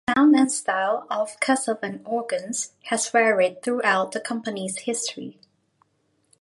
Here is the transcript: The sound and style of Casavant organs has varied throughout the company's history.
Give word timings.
The 0.07 0.13
sound 0.17 0.35
and 0.35 0.51
style 0.51 1.05
of 1.11 1.39
Casavant 1.39 2.07
organs 2.07 2.71
has 2.85 3.07
varied 3.11 3.61
throughout 3.61 4.13
the 4.13 4.19
company's 4.19 4.79
history. 4.79 5.37